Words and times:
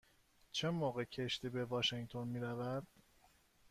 چه 0.51 0.69
موقع 0.69 1.03
کشتی 1.03 1.49
به 1.49 1.65
واشینگتن 1.65 2.27
می 2.27 2.39
رود؟ 2.39 2.87